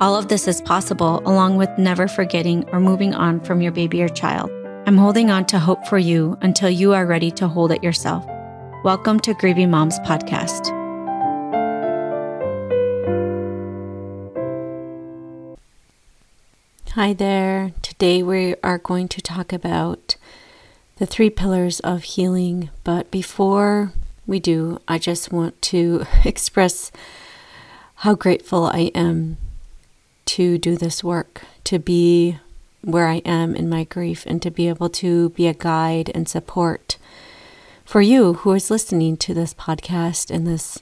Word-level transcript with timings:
All 0.00 0.14
of 0.14 0.28
this 0.28 0.46
is 0.46 0.60
possible 0.60 1.20
along 1.26 1.56
with 1.56 1.76
never 1.76 2.06
forgetting 2.06 2.68
or 2.70 2.78
moving 2.78 3.14
on 3.14 3.40
from 3.40 3.60
your 3.60 3.72
baby 3.72 4.00
or 4.00 4.08
child. 4.08 4.48
I'm 4.86 4.96
holding 4.96 5.28
on 5.28 5.44
to 5.46 5.58
hope 5.58 5.84
for 5.88 5.98
you 5.98 6.38
until 6.40 6.70
you 6.70 6.92
are 6.92 7.04
ready 7.04 7.32
to 7.32 7.48
hold 7.48 7.72
it 7.72 7.82
yourself. 7.82 8.24
Welcome 8.84 9.18
to 9.18 9.34
Grieving 9.34 9.72
Moms 9.72 9.98
Podcast. 10.00 10.68
Hi 16.92 17.12
there. 17.12 17.72
Today 17.82 18.22
we 18.22 18.54
are 18.62 18.78
going 18.78 19.08
to 19.08 19.20
talk 19.20 19.52
about 19.52 20.14
the 20.98 21.06
three 21.06 21.28
pillars 21.28 21.80
of 21.80 22.04
healing. 22.04 22.70
But 22.84 23.10
before 23.10 23.92
we 24.28 24.38
do, 24.38 24.78
I 24.86 24.98
just 24.98 25.32
want 25.32 25.60
to 25.62 26.06
express 26.24 26.92
how 27.96 28.14
grateful 28.14 28.66
I 28.66 28.92
am 28.94 29.38
to 30.28 30.58
do 30.58 30.76
this 30.76 31.02
work, 31.02 31.42
to 31.64 31.78
be 31.78 32.38
where 32.82 33.08
I 33.08 33.16
am 33.24 33.54
in 33.56 33.68
my 33.68 33.84
grief 33.84 34.24
and 34.26 34.40
to 34.42 34.50
be 34.50 34.68
able 34.68 34.88
to 34.90 35.30
be 35.30 35.46
a 35.46 35.54
guide 35.54 36.10
and 36.14 36.28
support 36.28 36.96
for 37.84 38.00
you 38.02 38.34
who 38.34 38.52
is 38.52 38.70
listening 38.70 39.16
to 39.16 39.32
this 39.32 39.54
podcast 39.54 40.30
and 40.30 40.46
this 40.46 40.78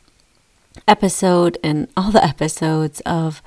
episode 0.89 1.57
and 1.63 1.89
all 1.97 2.11
the 2.11 2.25
episodes 2.25 3.01
of 3.07 3.41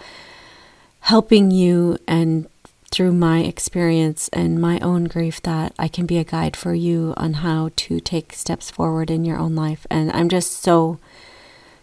helping 1.02 1.52
you 1.52 1.98
and 2.08 2.48
through 2.92 3.12
my 3.12 3.40
experience 3.42 4.30
and 4.30 4.60
my 4.60 4.80
own 4.80 5.04
grief 5.04 5.42
that 5.44 5.74
I 5.78 5.88
can 5.88 6.06
be 6.06 6.18
a 6.18 6.24
guide 6.24 6.56
for 6.56 6.74
you 6.74 7.14
on 7.18 7.34
how 7.34 7.72
to 7.76 8.00
take 8.00 8.34
steps 8.34 8.72
forward 8.72 9.12
in 9.12 9.26
your 9.26 9.38
own 9.38 9.56
life. 9.56 9.86
And 9.92 10.12
I'm 10.12 10.30
just 10.30 10.64
so 10.64 10.98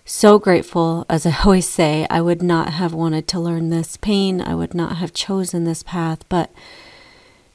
so 0.06 0.38
grateful. 0.38 1.04
As 1.08 1.26
I 1.26 1.36
always 1.44 1.68
say, 1.68 2.06
I 2.08 2.20
would 2.20 2.42
not 2.42 2.74
have 2.74 2.94
wanted 2.94 3.26
to 3.28 3.40
learn 3.40 3.68
this 3.68 3.96
pain. 3.96 4.40
I 4.40 4.54
would 4.54 4.72
not 4.72 4.96
have 4.96 5.12
chosen 5.12 5.64
this 5.64 5.82
path. 5.82 6.26
But 6.28 6.50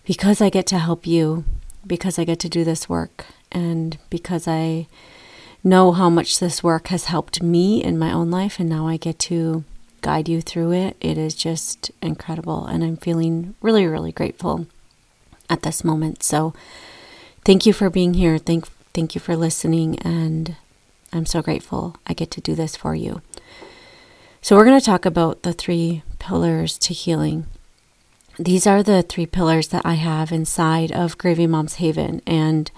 because 0.05 0.41
I 0.41 0.49
get 0.49 0.67
to 0.67 0.77
help 0.77 1.07
you, 1.07 1.45
because 1.87 2.19
I 2.19 2.25
get 2.25 2.39
to 2.41 2.49
do 2.49 2.63
this 2.63 2.89
work, 2.89 3.25
and 3.51 3.97
because 4.09 4.47
I 4.47 4.87
know 5.63 5.93
how 5.93 6.09
much 6.09 6.39
this 6.39 6.61
work 6.61 6.87
has 6.87 7.05
helped 7.05 7.41
me 7.41 7.83
in 7.83 7.97
my 7.97 8.11
own 8.11 8.29
life, 8.29 8.59
and 8.59 8.69
now 8.69 8.87
I 8.87 8.97
get 8.97 9.17
to 9.19 9.63
guide 10.01 10.27
you 10.27 10.41
through 10.41 10.73
it, 10.73 10.97
it 10.99 11.17
is 11.17 11.35
just 11.35 11.91
incredible. 12.01 12.65
And 12.65 12.83
I'm 12.83 12.97
feeling 12.97 13.55
really, 13.61 13.85
really 13.85 14.11
grateful 14.11 14.67
at 15.49 15.61
this 15.61 15.83
moment. 15.83 16.23
So 16.23 16.53
thank 17.45 17.65
you 17.65 17.73
for 17.73 17.89
being 17.89 18.15
here. 18.15 18.37
Thank, 18.37 18.67
thank 18.93 19.15
you 19.15 19.21
for 19.21 19.35
listening. 19.35 19.99
And 19.99 20.55
I'm 21.13 21.25
so 21.25 21.41
grateful 21.41 21.97
I 22.07 22.13
get 22.13 22.31
to 22.31 22.41
do 22.41 22.55
this 22.55 22.75
for 22.75 22.95
you. 22.95 23.21
So, 24.41 24.55
we're 24.55 24.65
going 24.65 24.79
to 24.79 24.85
talk 24.85 25.05
about 25.05 25.43
the 25.43 25.53
three 25.53 26.03
pillars 26.19 26.77
to 26.79 26.93
healing. 26.93 27.45
These 28.39 28.65
are 28.65 28.81
the 28.81 29.03
three 29.03 29.25
pillars 29.25 29.67
that 29.67 29.85
I 29.85 29.95
have 29.95 30.31
inside 30.31 30.91
of 30.91 31.17
Grieving 31.17 31.51
Moms 31.51 31.75
Haven. 31.75 32.21
And 32.25 32.71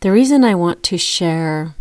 the 0.00 0.10
reason 0.10 0.44
I 0.44 0.54
want 0.54 0.82
to 0.84 0.98
share 0.98 1.74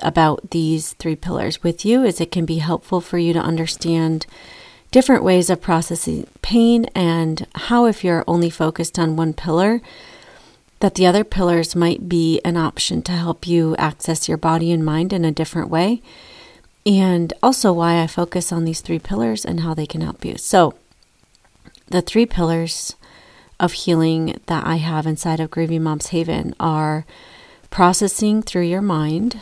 about 0.00 0.50
these 0.50 0.94
three 0.94 1.14
pillars 1.14 1.62
with 1.62 1.84
you 1.84 2.02
is 2.02 2.20
it 2.20 2.32
can 2.32 2.44
be 2.44 2.58
helpful 2.58 3.00
for 3.00 3.18
you 3.18 3.32
to 3.32 3.38
understand 3.38 4.26
different 4.90 5.22
ways 5.22 5.50
of 5.50 5.60
processing 5.60 6.26
pain 6.42 6.86
and 6.94 7.46
how, 7.54 7.86
if 7.86 8.02
you're 8.02 8.24
only 8.26 8.50
focused 8.50 8.98
on 8.98 9.16
one 9.16 9.32
pillar, 9.32 9.80
that 10.84 10.96
the 10.96 11.06
other 11.06 11.24
pillars 11.24 11.74
might 11.74 12.10
be 12.10 12.42
an 12.44 12.58
option 12.58 13.00
to 13.00 13.10
help 13.10 13.46
you 13.46 13.74
access 13.76 14.28
your 14.28 14.36
body 14.36 14.70
and 14.70 14.84
mind 14.84 15.14
in 15.14 15.24
a 15.24 15.32
different 15.32 15.70
way. 15.70 16.02
And 16.84 17.32
also, 17.42 17.72
why 17.72 18.02
I 18.02 18.06
focus 18.06 18.52
on 18.52 18.66
these 18.66 18.82
three 18.82 18.98
pillars 18.98 19.46
and 19.46 19.60
how 19.60 19.72
they 19.72 19.86
can 19.86 20.02
help 20.02 20.26
you. 20.26 20.36
So, 20.36 20.74
the 21.86 22.02
three 22.02 22.26
pillars 22.26 22.96
of 23.58 23.72
healing 23.72 24.38
that 24.44 24.66
I 24.66 24.76
have 24.76 25.06
inside 25.06 25.40
of 25.40 25.50
Grieving 25.50 25.84
Moms 25.84 26.08
Haven 26.08 26.54
are 26.60 27.06
processing 27.70 28.42
through 28.42 28.64
your 28.64 28.82
mind, 28.82 29.40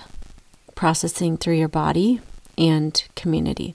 processing 0.77 1.37
through 1.37 1.57
your 1.57 1.67
body, 1.67 2.21
and 2.57 3.03
community. 3.17 3.75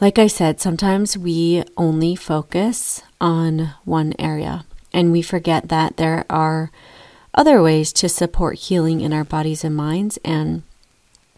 Like 0.00 0.18
I 0.18 0.26
said, 0.26 0.60
sometimes 0.60 1.16
we 1.16 1.62
only 1.76 2.16
focus 2.16 3.02
on 3.20 3.74
one 3.84 4.14
area. 4.18 4.64
And 4.94 5.10
we 5.10 5.20
forget 5.20 5.68
that 5.68 5.96
there 5.96 6.24
are 6.30 6.70
other 7.34 7.60
ways 7.60 7.92
to 7.94 8.08
support 8.08 8.56
healing 8.56 9.00
in 9.00 9.12
our 9.12 9.24
bodies 9.24 9.64
and 9.64 9.74
minds, 9.74 10.18
and 10.24 10.62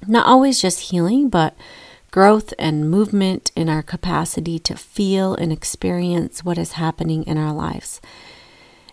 not 0.07 0.27
always 0.27 0.61
just 0.61 0.91
healing, 0.91 1.31
but 1.31 1.57
growth 2.11 2.53
and 2.59 2.91
movement 2.91 3.51
in 3.57 3.71
our 3.71 3.83
capacity 3.83 4.59
to 4.59 4.77
feel 4.77 5.35
and 5.35 5.51
experience 5.51 6.45
what 6.45 6.59
is 6.59 6.73
happening 6.73 7.25
in 7.25 7.39
our 7.39 7.53
lives. 7.53 8.01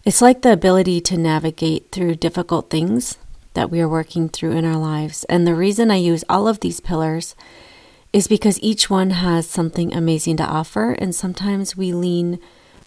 It's 0.06 0.22
like 0.22 0.42
the 0.42 0.54
ability 0.54 1.02
to 1.02 1.18
navigate 1.18 1.92
through 1.92 2.16
difficult 2.16 2.70
things 2.70 3.18
that 3.56 3.70
we 3.70 3.82
are 3.82 3.88
working 3.88 4.30
through 4.30 4.52
in 4.54 4.66
our 4.66 4.78
lives. 4.78 5.26
And 5.26 5.46
the 5.46 5.56
reason 5.56 5.92
I 5.92 5.98
use 5.98 6.24
all 6.30 6.48
of 6.48 6.62
these 6.62 6.80
pillars 6.80 7.36
is 8.14 8.28
because 8.28 8.60
each 8.62 8.90
one 8.90 9.10
has 9.10 9.50
something 9.50 9.94
amazing 9.94 10.38
to 10.38 10.46
offer, 10.46 10.94
and 10.94 11.14
sometimes 11.14 11.76
we 11.76 11.92
lean 11.92 12.40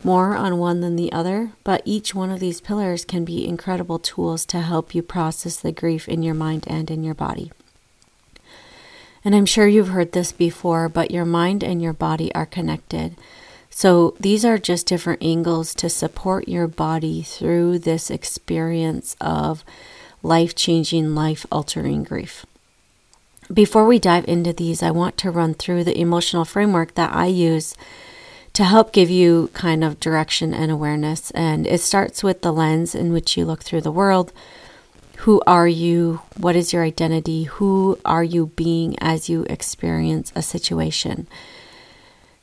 more 0.07 0.37
on 0.37 0.57
one 0.57 0.83
than 0.83 0.95
the 0.95 1.11
other, 1.11 1.51
but 1.65 1.83
each 1.85 2.15
one 2.15 2.31
of 2.31 2.39
these 2.39 2.61
pillars 2.61 3.05
can 3.05 3.25
be 3.25 3.45
incredible 3.45 3.99
tools 3.99 4.47
to 4.47 4.61
help 4.61 4.95
you 4.95 5.03
process 5.03 5.57
the 5.57 5.73
grief 5.73 6.09
in 6.09 6.23
your 6.23 6.33
mind 6.33 6.65
and 6.69 6.93
in 6.93 7.03
your 7.03 7.13
body. 7.13 7.51
And 9.25 9.35
I'm 9.35 9.47
sure 9.47 9.67
you've 9.67 9.89
heard 9.89 10.13
this 10.13 10.31
before, 10.31 10.89
but 10.89 11.11
your 11.11 11.25
mind 11.25 11.65
and 11.65 11.83
your 11.83 11.93
body 11.93 12.33
are 12.37 12.47
connected. 12.47 13.17
So 13.69 14.15
these 14.21 14.45
are 14.45 14.59
just 14.59 14.87
different 14.87 15.25
angles 15.25 15.75
to 15.75 15.91
support 15.91 16.47
your 16.47 16.69
body 16.69 17.23
through 17.23 17.81
this 17.81 18.09
experience 18.09 19.17
of 19.21 19.65
life 20.23 20.55
changing, 20.55 21.17
life 21.17 21.45
altering 21.51 22.05
grief. 22.05 22.47
Before 23.53 23.85
we 23.85 23.99
dive 23.99 24.25
into 24.29 24.53
these, 24.53 24.85
I 24.85 24.93
want 24.93 25.17
to 25.19 25.33
run 25.33 25.55
through 25.55 25.83
the 25.83 26.01
emotional 26.01 26.45
framework 26.45 26.95
that 26.95 27.13
I 27.13 27.27
use 27.27 27.75
to 28.57 28.65
help 28.65 28.91
give 28.91 29.11
you 29.11 29.51
kind 29.53 29.85
of 29.85 30.01
direction 30.01 30.55
and 30.55 30.71
awareness. 30.71 31.31
And 31.33 31.67
it 31.67 31.83
starts 31.83 32.23
with 32.23 32.41
the 32.41 32.55
lens 32.55 32.95
in 32.95 33.13
which 33.13 33.37
you 33.37 33.45
look 33.45 33.63
through 33.63 33.83
the 33.83 33.93
world. 33.93 34.33
Who 35.19 35.43
are 35.47 35.69
you? 35.69 36.23
What 36.39 36.57
is 36.57 36.73
your 36.73 36.83
identity? 36.83 37.43
Who 37.45 37.99
are 38.07 38.25
you 38.25 38.47
being 38.57 38.99
as 38.99 39.29
you 39.29 39.43
experience 39.51 40.33
a 40.35 40.41
situation? 40.41 41.27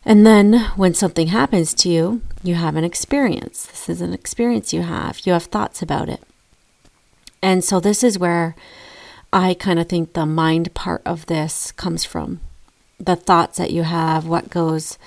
And 0.05 0.23
then 0.23 0.59
when 0.75 0.93
something 0.93 1.29
happens 1.29 1.73
to 1.73 1.89
you, 1.89 2.21
you 2.43 2.53
have 2.53 2.75
an 2.75 2.83
experience. 2.83 3.65
This 3.65 3.89
is 3.89 3.99
an 3.99 4.13
experience 4.13 4.71
you 4.71 4.83
have. 4.83 5.25
You 5.25 5.33
have 5.33 5.45
thoughts 5.45 5.81
about 5.81 6.09
it. 6.09 6.21
And 7.41 7.63
so 7.63 7.79
this 7.79 8.03
is 8.03 8.19
where 8.19 8.55
I 9.31 9.55
kind 9.55 9.79
of 9.79 9.89
think 9.89 10.13
the 10.13 10.27
mind 10.27 10.75
part 10.75 11.01
of 11.07 11.25
this 11.25 11.71
comes 11.71 12.05
from. 12.05 12.39
The 12.99 13.15
thoughts 13.15 13.57
that 13.57 13.71
you 13.71 13.81
have, 13.81 14.27
what 14.27 14.51
goes 14.51 14.99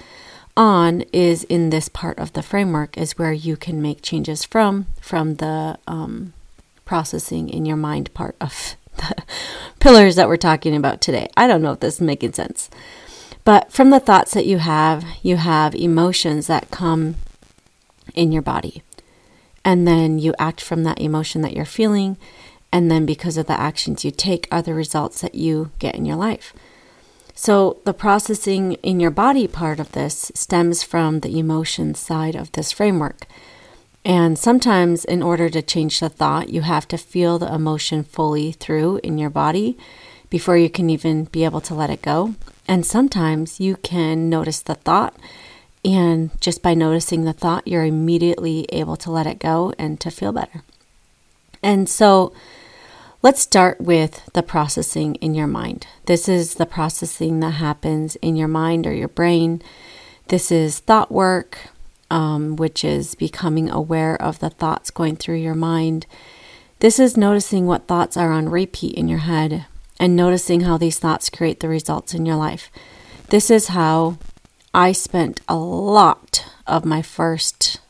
on 0.57 1.03
is 1.13 1.45
in 1.45 1.71
this 1.71 1.89
part 1.89 2.19
of 2.19 2.33
the 2.33 2.43
framework 2.43 2.97
is 2.97 3.19
where 3.19 3.33
you 3.33 3.57
can 3.57 3.83
make 3.83 4.03
changes 4.03 4.45
from 4.45 4.87
from 5.01 5.37
the 5.37 5.79
um, 5.87 6.33
processing 6.85 7.49
in 7.49 7.67
your 7.67 7.77
mind 7.77 8.13
part 8.15 8.37
of 8.41 8.77
the 8.97 9.23
pillars 9.81 10.17
that 10.17 10.29
we're 10.29 10.37
talking 10.37 10.75
about 10.75 11.01
today. 11.01 11.29
I 11.37 11.47
don't 11.47 11.63
know 11.63 11.73
if 11.73 11.81
this 11.81 11.97
is 11.97 12.01
making 12.01 12.33
sense. 12.33 12.71
But 13.45 13.71
from 13.71 13.91
the 13.91 14.01
thoughts 14.01 14.35
that 14.35 14.47
you 14.47 14.59
have, 14.59 15.05
you 15.23 15.37
have 15.37 15.75
emotions 15.75 16.49
that 16.49 16.71
come 16.73 17.15
in 18.15 18.33
your 18.33 18.43
body. 18.43 18.83
And 19.65 19.87
then 19.87 20.19
you 20.19 20.35
act 20.39 20.61
from 20.61 20.83
that 20.83 21.01
emotion 21.01 21.43
that 21.43 21.53
you're 21.53 21.65
feeling. 21.65 22.17
And 22.73 22.91
then 22.91 23.07
because 23.07 23.37
of 23.37 23.47
the 23.47 23.59
actions 23.59 24.05
you 24.05 24.11
take, 24.11 24.49
are 24.51 24.63
the 24.63 24.75
results 24.75 25.21
that 25.21 25.37
you 25.37 25.71
get 25.79 25.95
in 25.95 26.05
your 26.05 26.17
life. 26.17 26.53
So, 27.39 27.77
the 27.85 27.93
processing 27.93 28.73
in 28.83 28.99
your 28.99 29.11
body 29.11 29.47
part 29.47 29.79
of 29.79 29.93
this 29.93 30.33
stems 30.35 30.83
from 30.83 31.21
the 31.21 31.39
emotion 31.39 31.95
side 31.95 32.35
of 32.35 32.51
this 32.53 32.73
framework. 32.73 33.27
And 34.07 34.39
sometimes, 34.39 35.05
in 35.05 35.23
order 35.23 35.51
to 35.51 35.61
change 35.61 36.01
the 36.01 36.09
thought, 36.09 36.49
you 36.49 36.63
have 36.63 36.89
to 36.89 36.97
feel 36.97 37.39
the 37.39 37.53
emotion 37.53 38.05
fully 38.05 38.53
through 38.53 39.01
in 39.05 39.19
your 39.19 39.29
body 39.31 39.77
before 40.31 40.57
you 40.57 40.71
can 40.71 40.89
even 40.89 41.25
be 41.25 41.45
able 41.45 41.61
to 41.61 41.75
let 41.75 41.91
it 41.91 42.01
go. 42.01 42.35
And 42.67 42.87
sometimes 42.87 43.61
you 43.61 43.77
can 43.77 44.31
notice 44.31 44.61
the 44.61 44.75
thought 44.75 45.15
And 45.87 46.31
just 46.41 46.63
by 46.63 46.75
noticing 46.75 47.25
the 47.25 47.33
thought, 47.33 47.69
you're 47.69 47.85
immediately 47.85 48.67
able 48.73 48.97
to 48.97 49.11
let 49.13 49.29
it 49.29 49.39
go 49.39 49.73
and 49.79 50.01
to 50.01 50.11
feel 50.11 50.33
better. 50.33 50.63
And 51.63 51.89
so 51.89 52.33
let's 53.27 53.41
start 53.41 53.81
with 53.81 54.25
the 54.35 54.43
processing 54.43 55.17
in 55.17 55.35
your 55.35 55.49
mind. 55.49 55.85
This 56.05 56.29
is 56.29 56.55
the 56.55 56.65
processing 56.65 57.41
that 57.41 57.55
happens 57.55 58.15
in 58.23 58.37
your 58.37 58.47
mind 58.47 58.87
or 58.87 58.95
your 58.95 59.09
brain. 59.09 59.61
This 60.29 60.53
is 60.53 60.79
thought 60.79 61.11
work, 61.11 61.59
um, 62.09 62.55
which 62.55 62.85
is 62.85 63.17
becoming 63.17 63.69
aware 63.69 64.15
of 64.23 64.39
the 64.39 64.49
thoughts 64.49 64.93
going 64.93 65.17
through 65.17 65.39
your 65.39 65.57
mind. 65.57 66.07
This 66.79 67.01
is 67.01 67.17
noticing 67.17 67.67
what 67.67 67.89
thoughts 67.89 68.17
are 68.17 68.31
on 68.31 68.49
repeat 68.49 68.95
in 68.95 69.09
your 69.09 69.19
head 69.27 69.67
and 69.99 70.15
noticing 70.15 70.61
how 70.61 70.79
these 70.79 71.01
thoughts 71.01 71.29
create 71.29 71.59
the 71.59 71.69
results 71.69 72.15
in 72.15 72.27
your 72.27 72.37
life. 72.37 72.71
This 73.31 73.51
is 73.51 73.67
how 73.75 74.19
I 74.73 74.93
spent 74.93 75.41
a 75.49 75.57
lot 75.57 76.47
of 76.65 76.85
my 76.85 77.03
first 77.03 77.81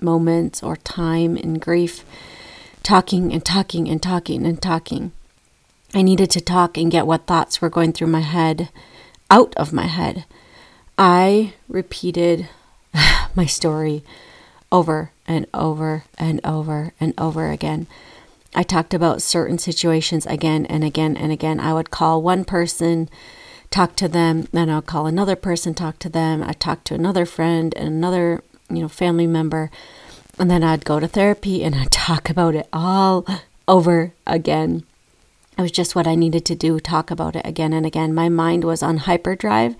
moments 0.00 0.62
or 0.62 0.76
time 0.76 1.36
in 1.36 1.54
grief 1.54 2.04
talking 2.84 3.32
and 3.32 3.44
talking 3.44 3.88
and 3.88 4.00
talking 4.00 4.46
and 4.46 4.62
talking. 4.62 5.10
I 5.94 6.02
needed 6.02 6.30
to 6.30 6.40
talk 6.40 6.76
and 6.76 6.92
get 6.92 7.06
what 7.06 7.26
thoughts 7.26 7.60
were 7.60 7.70
going 7.70 7.92
through 7.92 8.08
my 8.08 8.20
head 8.20 8.68
out 9.30 9.54
of 9.56 9.72
my 9.72 9.86
head. 9.86 10.26
I 10.98 11.54
repeated 11.66 12.48
my 13.34 13.46
story 13.46 14.04
over 14.70 15.12
and 15.26 15.46
over 15.54 16.04
and 16.18 16.40
over 16.44 16.92
and 17.00 17.14
over 17.16 17.50
again. 17.50 17.86
I 18.54 18.62
talked 18.62 18.92
about 18.92 19.22
certain 19.22 19.58
situations 19.58 20.26
again 20.26 20.66
and 20.66 20.84
again 20.84 21.16
and 21.16 21.32
again. 21.32 21.58
I 21.58 21.72
would 21.72 21.90
call 21.90 22.22
one 22.22 22.44
person, 22.44 23.08
talk 23.70 23.96
to 23.96 24.08
them, 24.08 24.46
then 24.52 24.68
I'll 24.68 24.82
call 24.82 25.06
another 25.06 25.36
person, 25.36 25.74
talk 25.74 25.98
to 26.00 26.08
them. 26.08 26.42
I 26.42 26.52
talk 26.52 26.84
to 26.84 26.94
another 26.94 27.24
friend 27.24 27.74
and 27.76 27.88
another, 27.88 28.42
you 28.68 28.80
know, 28.82 28.88
family 28.88 29.26
member. 29.26 29.70
And 30.38 30.50
then 30.50 30.64
I'd 30.64 30.84
go 30.84 30.98
to 31.00 31.08
therapy 31.08 31.62
and 31.62 31.74
I'd 31.74 31.90
talk 31.90 32.28
about 32.30 32.54
it 32.54 32.68
all 32.72 33.26
over 33.68 34.12
again. 34.26 34.84
It 35.56 35.62
was 35.62 35.70
just 35.70 35.94
what 35.94 36.06
I 36.06 36.14
needed 36.16 36.44
to 36.46 36.54
do, 36.54 36.80
talk 36.80 37.10
about 37.10 37.36
it 37.36 37.46
again 37.46 37.72
and 37.72 37.86
again. 37.86 38.14
My 38.14 38.28
mind 38.28 38.64
was 38.64 38.82
on 38.82 38.98
hyperdrive 38.98 39.76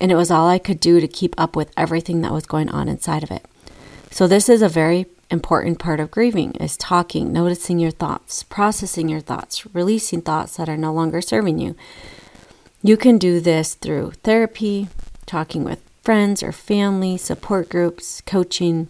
and 0.00 0.10
it 0.10 0.16
was 0.16 0.30
all 0.30 0.48
I 0.48 0.58
could 0.58 0.80
do 0.80 1.00
to 1.00 1.08
keep 1.08 1.34
up 1.38 1.54
with 1.54 1.70
everything 1.76 2.22
that 2.22 2.32
was 2.32 2.46
going 2.46 2.68
on 2.70 2.88
inside 2.88 3.22
of 3.22 3.30
it. 3.30 3.44
So 4.10 4.26
this 4.26 4.48
is 4.48 4.62
a 4.62 4.68
very 4.68 5.06
important 5.30 5.78
part 5.78 6.00
of 6.00 6.10
grieving 6.10 6.52
is 6.52 6.76
talking, 6.76 7.32
noticing 7.32 7.78
your 7.78 7.90
thoughts, 7.90 8.42
processing 8.42 9.08
your 9.08 9.20
thoughts, 9.20 9.66
releasing 9.74 10.22
thoughts 10.22 10.56
that 10.56 10.68
are 10.68 10.76
no 10.76 10.92
longer 10.92 11.20
serving 11.20 11.58
you. 11.58 11.74
You 12.82 12.96
can 12.96 13.18
do 13.18 13.40
this 13.40 13.74
through 13.74 14.12
therapy, 14.22 14.88
talking 15.26 15.64
with 15.64 15.80
friends 16.02 16.42
or 16.42 16.52
family, 16.52 17.16
support 17.16 17.68
groups, 17.68 18.20
coaching, 18.26 18.88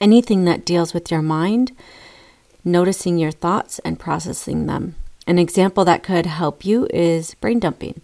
anything 0.00 0.44
that 0.44 0.64
deals 0.64 0.94
with 0.94 1.10
your 1.10 1.22
mind, 1.22 1.72
noticing 2.64 3.18
your 3.18 3.30
thoughts 3.30 3.78
and 3.80 3.98
processing 3.98 4.66
them. 4.66 4.94
An 5.26 5.38
example 5.38 5.84
that 5.84 6.02
could 6.02 6.26
help 6.26 6.64
you 6.64 6.86
is 6.92 7.34
brain 7.34 7.60
dumping. 7.60 8.02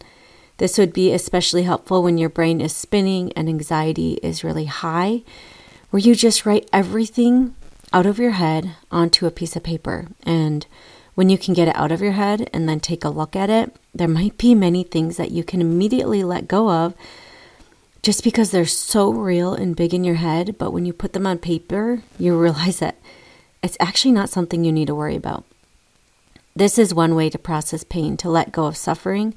This 0.59 0.79
would 0.79 0.93
be 0.93 1.13
especially 1.13 1.63
helpful 1.63 2.03
when 2.03 2.19
your 2.19 2.29
brain 2.29 2.61
is 2.61 2.75
spinning 2.75 3.33
and 3.35 3.49
anxiety 3.49 4.15
is 4.23 4.45
really 4.45 4.67
high 4.67 5.23
where 5.91 6.01
you 6.01 6.15
just 6.15 6.45
write 6.45 6.69
everything 6.73 7.55
out 7.93 8.07
of 8.07 8.19
your 8.19 8.33
head 8.33 8.77
onto 8.91 9.27
a 9.27 9.31
piece 9.31 9.57
of 9.57 9.63
paper. 9.63 10.07
And 10.25 10.67
when 11.15 11.29
you 11.29 11.39
can 11.39 11.55
get 11.55 11.69
it 11.69 11.77
out 11.77 11.93
of 11.93 12.01
your 12.01 12.13
head 12.13 12.49
and 12.53 12.69
then 12.69 12.81
take 12.81 13.05
a 13.05 13.09
look 13.09 13.35
at 13.35 13.51
it, 13.51 13.75
there 13.95 14.09
might 14.09 14.37
be 14.37 14.55
many 14.55 14.85
things 14.85 15.17
that 15.17 15.31
you 15.31 15.43
can 15.43 15.61
immediately 15.61 16.23
let 16.23 16.49
go 16.49 16.71
of 16.71 16.95
just 18.03 18.25
because 18.25 18.51
they're 18.51 18.65
so 18.65 19.13
real 19.13 19.55
and 19.55 19.77
big 19.77 19.93
in 19.93 20.05
your 20.05 20.17
head. 20.17 20.57
But 20.59 20.73
when 20.73 20.85
you 20.85 20.93
put 20.93 21.13
them 21.13 21.27
on 21.27 21.39
paper, 21.39 22.03
you 22.19 22.39
realize 22.39 22.79
that 22.79 22.97
it's 23.63 23.77
actually 23.81 24.13
not 24.13 24.31
something 24.31 24.65
you 24.65 24.73
need 24.73 24.87
to 24.87 24.95
worry 24.95 25.17
about. 25.17 25.45
This 26.55 26.79
is 26.79 26.95
one 26.95 27.15
way 27.15 27.31
to 27.31 27.39
process 27.39 27.85
pain, 27.85 28.17
to 28.19 28.29
let 28.29 28.53
go 28.53 28.67
of 28.67 28.77
suffering 28.77 29.35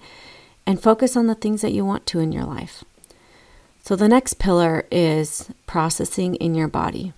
and 0.66 0.82
focus 0.82 1.16
on 1.16 1.28
the 1.28 1.36
things 1.36 1.62
that 1.62 1.74
you 1.74 1.86
want 1.86 2.06
to 2.08 2.20
in 2.20 2.32
your 2.32 2.46
life. 2.46 2.84
So, 3.84 3.96
the 3.96 4.08
next 4.08 4.36
pillar 4.36 4.86
is 4.92 5.50
processing 5.66 6.36
in 6.36 6.54
your 6.56 6.68
body. 6.68 7.14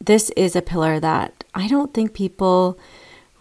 This 0.00 0.30
is 0.30 0.54
a 0.54 0.62
pillar 0.62 1.00
that 1.00 1.44
I 1.54 1.66
don't 1.66 1.94
think 1.94 2.12
people 2.12 2.78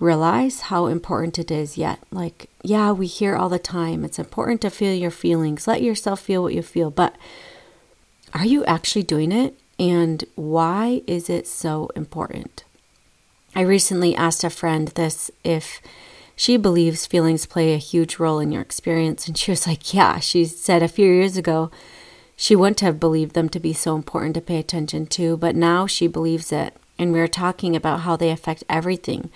realize 0.04 0.62
how 0.62 0.88
important 0.88 1.40
it 1.40 1.50
is 1.50 1.78
yet. 1.78 2.00
Like, 2.12 2.50
yeah, 2.62 2.92
we 2.92 3.08
hear 3.08 3.36
all 3.36 3.50
the 3.50 3.58
time 3.58 4.04
it's 4.04 4.20
important 4.20 4.62
to 4.62 4.70
feel 4.70 4.94
your 4.94 5.12
feelings, 5.12 5.68
let 5.68 5.82
yourself 5.82 6.20
feel 6.20 6.44
what 6.44 6.54
you 6.54 6.62
feel, 6.62 6.92
but 6.92 7.16
are 8.34 8.46
you 8.46 8.66
actually 8.66 9.04
doing 9.04 9.32
it? 9.32 9.58
And 9.80 10.24
why 10.36 11.02
is 11.08 11.30
it 11.30 11.48
so 11.48 11.90
important? 11.96 12.64
I 13.56 13.62
recently 13.62 14.16
asked 14.16 14.44
a 14.44 14.50
friend 14.50 14.90
this 14.90 15.32
if 15.44 15.82
she 16.36 16.58
believes 16.58 17.06
feelings 17.06 17.46
play 17.46 17.74
a 17.74 17.78
huge 17.78 18.18
role 18.18 18.40
in 18.40 18.52
your 18.52 18.62
experience, 18.62 19.28
and 19.28 19.38
she 19.38 19.52
was 19.52 19.68
like, 19.68 19.94
Yeah, 19.94 20.20
she 20.20 20.46
said 20.46 20.84
a 20.84 20.88
few 20.88 21.06
years 21.06 21.38
ago 21.38 21.72
she 22.36 22.56
wouldn't 22.56 22.80
have 22.80 23.00
believed 23.00 23.36
them 23.36 23.48
to 23.50 23.60
be 23.60 23.74
so 23.74 23.96
important 23.96 24.34
to 24.34 24.42
pay 24.42 24.58
attention 24.58 25.06
to, 25.06 25.38
but 25.38 25.56
now 25.56 25.86
she 25.86 26.08
believes 26.08 26.52
it. 26.52 26.76
And 26.98 27.14
we 27.14 27.20
are 27.20 27.28
talking 27.28 27.76
about 27.76 28.02
how 28.02 28.16
they 28.16 28.32
affect 28.32 28.64
everything 28.68 29.30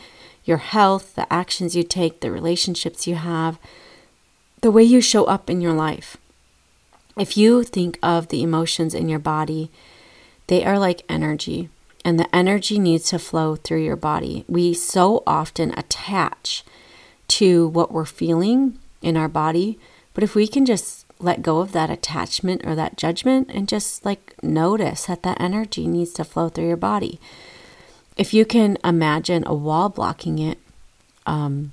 your 0.47 0.57
health, 0.57 1.15
the 1.15 1.31
actions 1.31 1.75
you 1.75 1.83
take, 1.83 2.21
the 2.21 2.31
relationships 2.31 3.05
you 3.05 3.15
have, 3.15 3.59
the 4.61 4.71
way 4.71 4.83
you 4.83 5.01
show 5.01 5.25
up 5.25 5.49
in 5.49 5.61
your 5.61 5.73
life. 5.73 6.17
If 7.17 7.35
you 7.35 7.63
think 7.63 7.99
of 8.01 8.29
the 8.29 8.43
emotions 8.43 8.93
in 8.93 9.09
your 9.09 9.19
body, 9.19 9.69
they 10.47 10.63
are 10.63 10.79
like 10.79 11.03
energy, 11.09 11.69
and 12.05 12.19
the 12.19 12.33
energy 12.35 12.79
needs 12.79 13.09
to 13.09 13.19
flow 13.19 13.55
through 13.55 13.83
your 13.83 13.95
body. 13.95 14.45
We 14.47 14.73
so 14.73 15.23
often 15.27 15.77
attach 15.77 16.63
to 17.29 17.67
what 17.67 17.91
we're 17.91 18.05
feeling 18.05 18.79
in 19.01 19.17
our 19.17 19.27
body, 19.27 19.77
but 20.13 20.23
if 20.23 20.33
we 20.33 20.47
can 20.47 20.65
just 20.65 21.05
let 21.19 21.41
go 21.41 21.59
of 21.59 21.71
that 21.71 21.89
attachment 21.89 22.61
or 22.65 22.75
that 22.75 22.97
judgment 22.97 23.49
and 23.51 23.67
just 23.67 24.05
like 24.05 24.35
notice 24.43 25.05
that 25.05 25.23
that 25.23 25.41
energy 25.41 25.87
needs 25.87 26.13
to 26.13 26.23
flow 26.23 26.49
through 26.49 26.67
your 26.67 26.77
body. 26.77 27.19
If 28.17 28.33
you 28.33 28.45
can 28.45 28.77
imagine 28.83 29.43
a 29.45 29.53
wall 29.53 29.89
blocking 29.89 30.39
it, 30.39 30.57
um, 31.25 31.71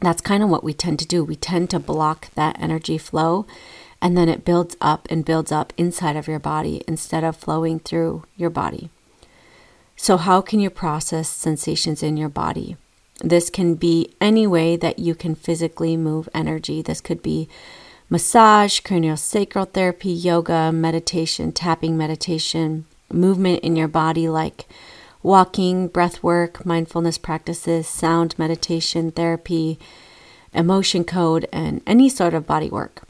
that's 0.00 0.20
kind 0.20 0.42
of 0.42 0.48
what 0.48 0.64
we 0.64 0.74
tend 0.74 0.98
to 0.98 1.06
do. 1.06 1.22
We 1.22 1.36
tend 1.36 1.70
to 1.70 1.78
block 1.78 2.34
that 2.34 2.60
energy 2.60 2.98
flow 2.98 3.46
and 4.02 4.16
then 4.16 4.28
it 4.28 4.44
builds 4.44 4.76
up 4.80 5.06
and 5.10 5.24
builds 5.24 5.52
up 5.52 5.72
inside 5.76 6.16
of 6.16 6.26
your 6.26 6.38
body 6.38 6.82
instead 6.88 7.22
of 7.22 7.36
flowing 7.36 7.78
through 7.78 8.24
your 8.36 8.50
body. 8.50 8.90
So, 9.96 10.16
how 10.16 10.40
can 10.40 10.60
you 10.60 10.70
process 10.70 11.28
sensations 11.28 12.02
in 12.02 12.16
your 12.16 12.30
body? 12.30 12.76
This 13.22 13.50
can 13.50 13.74
be 13.74 14.14
any 14.20 14.46
way 14.46 14.76
that 14.76 14.98
you 14.98 15.14
can 15.14 15.34
physically 15.34 15.96
move 15.96 16.28
energy. 16.32 16.80
This 16.80 17.02
could 17.02 17.22
be 17.22 17.48
massage, 18.08 18.80
craniosacral 18.80 19.70
therapy, 19.70 20.10
yoga, 20.10 20.72
meditation, 20.72 21.52
tapping 21.52 21.98
meditation, 21.98 22.86
movement 23.12 23.60
in 23.62 23.76
your 23.76 23.88
body 23.88 24.26
like 24.26 24.64
walking, 25.22 25.88
breath 25.88 26.22
work, 26.22 26.64
mindfulness 26.64 27.18
practices, 27.18 27.86
sound 27.86 28.38
meditation, 28.38 29.10
therapy, 29.10 29.78
emotion 30.52 31.04
code, 31.04 31.48
and 31.52 31.82
any 31.86 32.08
sort 32.08 32.34
of 32.34 32.46
body 32.46 32.68
work. 32.68 33.02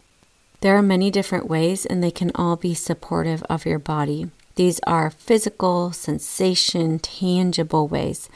There 0.60 0.76
are 0.76 0.82
many 0.82 1.10
different 1.10 1.48
ways, 1.48 1.86
and 1.86 2.02
they 2.02 2.10
can 2.10 2.30
all 2.34 2.56
be 2.56 2.74
supportive 2.74 3.42
of 3.44 3.64
your 3.64 3.78
body. 3.78 4.30
These 4.56 4.80
are 4.86 5.10
physical, 5.10 5.92
sensation, 5.92 6.98
tangible 6.98 7.88
ways 7.88 8.28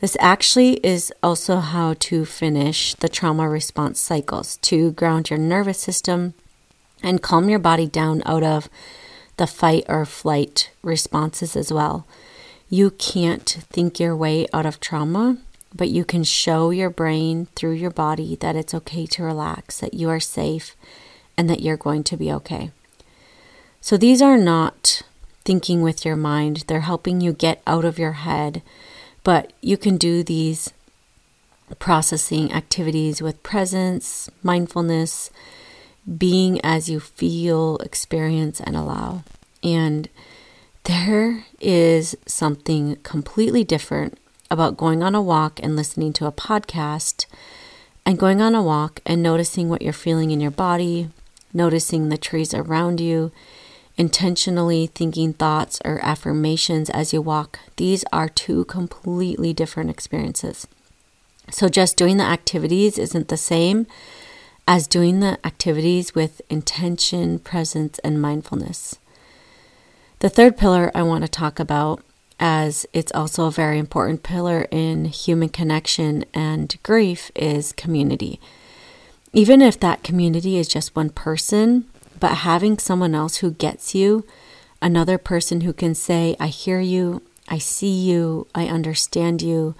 this 0.00 0.16
actually 0.18 0.74
is 0.76 1.12
also 1.22 1.58
how 1.58 1.94
to 2.00 2.24
finish 2.24 2.94
the 2.94 3.08
trauma 3.08 3.48
response 3.48 4.00
cycles 4.00 4.56
to 4.62 4.92
ground 4.92 5.28
your 5.28 5.38
nervous 5.38 5.78
system 5.78 6.32
and 7.02 7.22
calm 7.22 7.50
your 7.50 7.58
body 7.58 7.86
down 7.86 8.22
out 8.24 8.42
of 8.42 8.70
the 9.36 9.46
fight 9.46 9.84
or 9.88 10.06
flight 10.06 10.70
responses 10.82 11.54
as 11.54 11.70
well. 11.70 12.06
You 12.70 12.92
can't 12.92 13.48
think 13.70 14.00
your 14.00 14.16
way 14.16 14.46
out 14.52 14.64
of 14.64 14.80
trauma, 14.80 15.36
but 15.74 15.90
you 15.90 16.04
can 16.04 16.24
show 16.24 16.70
your 16.70 16.90
brain 16.90 17.48
through 17.54 17.72
your 17.72 17.90
body 17.90 18.36
that 18.36 18.56
it's 18.56 18.74
okay 18.74 19.06
to 19.06 19.22
relax, 19.22 19.78
that 19.80 19.92
you 19.94 20.08
are 20.08 20.20
safe, 20.20 20.74
and 21.36 21.50
that 21.50 21.60
you're 21.60 21.76
going 21.76 22.04
to 22.04 22.16
be 22.16 22.32
okay. 22.32 22.70
So 23.82 23.96
these 23.96 24.22
are 24.22 24.38
not 24.38 25.02
thinking 25.44 25.82
with 25.82 26.04
your 26.04 26.16
mind, 26.16 26.64
they're 26.66 26.80
helping 26.80 27.20
you 27.20 27.32
get 27.32 27.60
out 27.66 27.84
of 27.84 27.98
your 27.98 28.12
head 28.12 28.62
but 29.22 29.52
you 29.60 29.76
can 29.76 29.96
do 29.96 30.22
these 30.22 30.72
processing 31.78 32.52
activities 32.52 33.22
with 33.22 33.42
presence, 33.42 34.30
mindfulness, 34.42 35.30
being 36.18 36.60
as 36.62 36.88
you 36.88 36.98
feel, 36.98 37.76
experience, 37.78 38.60
and 38.60 38.76
allow. 38.76 39.22
And 39.62 40.08
there 40.84 41.44
is 41.60 42.16
something 42.26 42.96
completely 43.02 43.64
different 43.64 44.18
about 44.50 44.76
going 44.76 45.02
on 45.02 45.14
a 45.14 45.22
walk 45.22 45.60
and 45.62 45.76
listening 45.76 46.12
to 46.14 46.26
a 46.26 46.32
podcast 46.32 47.26
and 48.04 48.18
going 48.18 48.40
on 48.40 48.54
a 48.54 48.62
walk 48.62 49.00
and 49.06 49.22
noticing 49.22 49.68
what 49.68 49.82
you're 49.82 49.92
feeling 49.92 50.30
in 50.30 50.40
your 50.40 50.50
body, 50.50 51.08
noticing 51.52 52.08
the 52.08 52.18
trees 52.18 52.54
around 52.54 53.00
you, 53.00 53.30
intentionally 53.96 54.86
thinking 54.86 55.32
thoughts 55.32 55.80
or 55.84 56.00
affirmations 56.02 56.88
as 56.90 57.12
you 57.12 57.20
walk, 57.20 57.58
these 57.76 58.04
are 58.12 58.28
two 58.28 58.64
completely 58.64 59.52
different 59.52 59.90
experiences. 59.90 60.66
So, 61.50 61.68
just 61.68 61.96
doing 61.96 62.16
the 62.16 62.24
activities 62.24 62.96
isn't 62.96 63.28
the 63.28 63.36
same 63.36 63.86
as 64.66 64.86
doing 64.86 65.20
the 65.20 65.38
activities 65.44 66.14
with 66.14 66.40
intention, 66.48 67.40
presence, 67.40 67.98
and 68.00 68.22
mindfulness. 68.22 68.99
The 70.20 70.28
third 70.28 70.58
pillar 70.58 70.90
I 70.94 71.02
want 71.02 71.24
to 71.24 71.30
talk 71.30 71.58
about, 71.58 72.02
as 72.38 72.84
it's 72.92 73.10
also 73.12 73.46
a 73.46 73.50
very 73.50 73.78
important 73.78 74.22
pillar 74.22 74.66
in 74.70 75.06
human 75.06 75.48
connection 75.48 76.26
and 76.34 76.76
grief, 76.82 77.30
is 77.34 77.72
community. 77.72 78.38
Even 79.32 79.62
if 79.62 79.80
that 79.80 80.02
community 80.02 80.58
is 80.58 80.68
just 80.68 80.94
one 80.94 81.08
person, 81.08 81.86
but 82.18 82.38
having 82.38 82.76
someone 82.76 83.14
else 83.14 83.36
who 83.36 83.50
gets 83.50 83.94
you, 83.94 84.26
another 84.82 85.16
person 85.16 85.62
who 85.62 85.72
can 85.72 85.94
say, 85.94 86.36
I 86.38 86.48
hear 86.48 86.80
you, 86.80 87.22
I 87.48 87.56
see 87.56 87.90
you, 87.90 88.46
I 88.54 88.66
understand 88.66 89.40
you. 89.40 89.74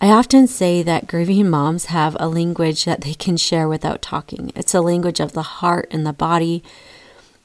I 0.00 0.08
often 0.08 0.46
say 0.46 0.82
that 0.82 1.06
grieving 1.06 1.50
moms 1.50 1.86
have 1.86 2.16
a 2.18 2.26
language 2.26 2.86
that 2.86 3.02
they 3.02 3.12
can 3.12 3.36
share 3.36 3.68
without 3.68 4.00
talking. 4.00 4.50
It's 4.56 4.74
a 4.74 4.80
language 4.80 5.20
of 5.20 5.34
the 5.34 5.42
heart 5.42 5.88
and 5.90 6.06
the 6.06 6.14
body. 6.14 6.64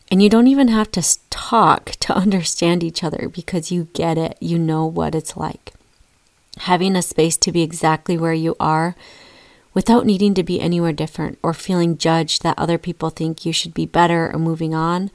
And 0.10 0.22
you 0.24 0.30
don't 0.30 0.48
even 0.48 0.70
have 0.70 0.92
to 0.92 1.04
talk 1.30 1.86
to 2.02 2.16
understand 2.16 2.84
each 2.84 3.04
other 3.04 3.30
because 3.30 3.72
you 3.72 3.90
get 3.94 4.18
it. 4.18 4.38
You 4.40 4.58
know 4.58 4.86
what 4.86 5.16
it's 5.16 5.38
like. 5.38 5.74
Having 6.60 6.96
a 6.96 7.02
space 7.02 7.38
to 7.38 7.52
be 7.52 7.62
exactly 7.62 8.18
where 8.18 8.34
you 8.34 8.56
are 8.60 8.96
without 9.74 10.08
needing 10.08 10.34
to 10.34 10.42
be 10.44 10.60
anywhere 10.60 10.92
different 10.92 11.38
or 11.44 11.54
feeling 11.54 11.98
judged 11.98 12.42
that 12.42 12.58
other 12.58 12.80
people 12.80 13.12
think 13.12 13.46
you 13.46 13.54
should 13.54 13.76
be 13.76 13.86
better 13.86 14.32
or 14.34 14.40
moving 14.40 14.74
on 14.74 15.12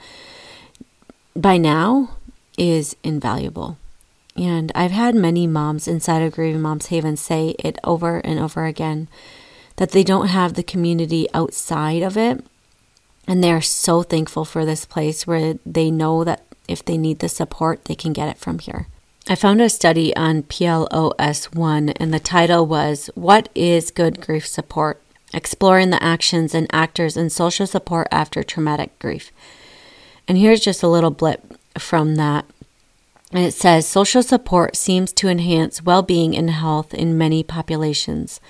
by 1.34 1.56
now 1.56 2.16
is 2.56 2.94
invaluable. 3.02 3.76
And 4.36 4.72
I've 4.74 4.92
had 4.92 5.14
many 5.14 5.46
moms 5.46 5.88
inside 5.88 6.22
of 6.22 6.34
Grieving 6.34 6.62
Moms 6.62 6.86
Haven 6.86 7.16
say 7.16 7.54
it 7.58 7.78
over 7.84 8.18
and 8.18 8.38
over 8.38 8.64
again 8.64 9.08
that 9.76 9.90
they 9.90 10.04
don't 10.04 10.28
have 10.28 10.54
the 10.54 10.62
community 10.62 11.26
outside 11.34 12.02
of 12.02 12.16
it. 12.16 12.44
And 13.26 13.42
they're 13.42 13.60
so 13.60 14.02
thankful 14.02 14.44
for 14.44 14.64
this 14.64 14.84
place 14.84 15.26
where 15.26 15.54
they 15.64 15.90
know 15.90 16.24
that 16.24 16.44
if 16.68 16.84
they 16.84 16.96
need 16.96 17.20
the 17.20 17.28
support, 17.28 17.84
they 17.84 17.94
can 17.94 18.12
get 18.12 18.28
it 18.28 18.38
from 18.38 18.58
here. 18.58 18.88
I 19.28 19.36
found 19.36 19.60
a 19.60 19.68
study 19.68 20.14
on 20.16 20.42
PLOS1, 20.42 21.96
and 21.96 22.12
the 22.12 22.18
title 22.18 22.66
was 22.66 23.08
What 23.14 23.48
is 23.54 23.92
Good 23.92 24.20
Grief 24.20 24.46
Support? 24.46 25.00
Exploring 25.32 25.90
the 25.90 26.02
Actions 26.02 26.54
and 26.54 26.66
Actors 26.72 27.16
in 27.16 27.30
Social 27.30 27.66
Support 27.66 28.08
After 28.10 28.42
Traumatic 28.42 28.98
Grief. 28.98 29.30
And 30.26 30.38
here's 30.38 30.60
just 30.60 30.82
a 30.82 30.88
little 30.88 31.10
blip 31.10 31.56
from 31.78 32.16
that. 32.16 32.46
And 33.30 33.44
it 33.44 33.54
says 33.54 33.86
social 33.86 34.22
support 34.22 34.76
seems 34.76 35.12
to 35.14 35.28
enhance 35.28 35.82
well 35.82 36.02
being 36.02 36.36
and 36.36 36.50
health 36.50 36.92
in 36.92 37.16
many 37.16 37.42
populations. 37.42 38.40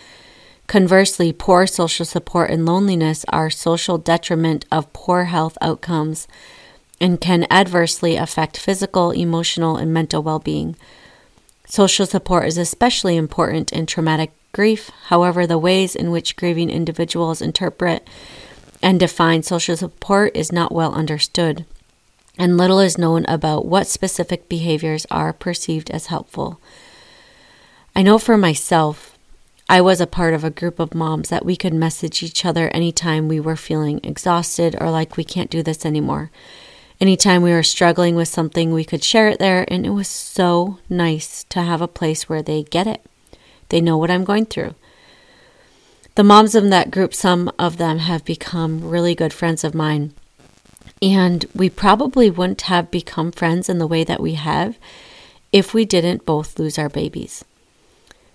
Conversely, 0.72 1.34
poor 1.34 1.66
social 1.66 2.06
support 2.06 2.50
and 2.50 2.64
loneliness 2.64 3.26
are 3.28 3.50
social 3.50 3.98
detriment 3.98 4.64
of 4.72 4.90
poor 4.94 5.24
health 5.24 5.58
outcomes 5.60 6.26
and 6.98 7.20
can 7.20 7.46
adversely 7.50 8.16
affect 8.16 8.56
physical, 8.56 9.10
emotional, 9.10 9.76
and 9.76 9.92
mental 9.92 10.22
well 10.22 10.38
being. 10.38 10.74
Social 11.66 12.06
support 12.06 12.46
is 12.46 12.56
especially 12.56 13.18
important 13.18 13.70
in 13.70 13.84
traumatic 13.84 14.32
grief. 14.52 14.90
However, 15.08 15.46
the 15.46 15.58
ways 15.58 15.94
in 15.94 16.10
which 16.10 16.36
grieving 16.36 16.70
individuals 16.70 17.42
interpret 17.42 18.08
and 18.82 18.98
define 18.98 19.42
social 19.42 19.76
support 19.76 20.34
is 20.34 20.50
not 20.52 20.72
well 20.72 20.94
understood, 20.94 21.66
and 22.38 22.56
little 22.56 22.80
is 22.80 22.96
known 22.96 23.26
about 23.28 23.66
what 23.66 23.86
specific 23.88 24.48
behaviors 24.48 25.04
are 25.10 25.34
perceived 25.34 25.90
as 25.90 26.06
helpful. 26.06 26.62
I 27.94 28.00
know 28.00 28.16
for 28.16 28.38
myself, 28.38 29.01
I 29.68 29.80
was 29.80 30.00
a 30.00 30.06
part 30.06 30.34
of 30.34 30.44
a 30.44 30.50
group 30.50 30.78
of 30.78 30.94
moms 30.94 31.28
that 31.28 31.44
we 31.44 31.56
could 31.56 31.72
message 31.72 32.22
each 32.22 32.44
other 32.44 32.68
anytime 32.68 33.28
we 33.28 33.40
were 33.40 33.56
feeling 33.56 34.00
exhausted 34.02 34.76
or 34.80 34.90
like 34.90 35.16
we 35.16 35.24
can't 35.24 35.50
do 35.50 35.62
this 35.62 35.86
anymore. 35.86 36.30
Anytime 37.00 37.42
we 37.42 37.52
were 37.52 37.62
struggling 37.62 38.14
with 38.14 38.28
something, 38.28 38.72
we 38.72 38.84
could 38.84 39.02
share 39.02 39.28
it 39.28 39.38
there, 39.38 39.64
and 39.66 39.84
it 39.84 39.90
was 39.90 40.06
so 40.06 40.78
nice 40.88 41.42
to 41.44 41.60
have 41.60 41.80
a 41.80 41.88
place 41.88 42.28
where 42.28 42.42
they 42.42 42.62
get 42.62 42.86
it. 42.86 43.04
They 43.70 43.80
know 43.80 43.96
what 43.96 44.10
I'm 44.10 44.24
going 44.24 44.46
through. 44.46 44.74
The 46.14 46.22
moms 46.22 46.54
in 46.54 46.70
that 46.70 46.90
group, 46.90 47.14
some 47.14 47.50
of 47.58 47.78
them 47.78 47.98
have 47.98 48.24
become 48.24 48.88
really 48.88 49.14
good 49.14 49.32
friends 49.32 49.64
of 49.64 49.74
mine. 49.74 50.12
And 51.00 51.44
we 51.54 51.70
probably 51.70 52.30
wouldn't 52.30 52.62
have 52.62 52.90
become 52.90 53.32
friends 53.32 53.68
in 53.68 53.78
the 53.78 53.86
way 53.86 54.04
that 54.04 54.20
we 54.20 54.34
have 54.34 54.78
if 55.50 55.74
we 55.74 55.84
didn't 55.84 56.26
both 56.26 56.58
lose 56.58 56.78
our 56.78 56.88
babies. 56.88 57.44